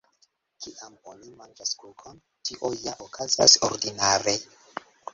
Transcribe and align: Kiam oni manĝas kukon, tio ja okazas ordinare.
Kiam 0.63 0.95
oni 1.11 1.29
manĝas 1.41 1.75
kukon, 1.83 2.19
tio 2.51 2.75
ja 2.89 2.97
okazas 3.09 3.63
ordinare. 3.71 4.39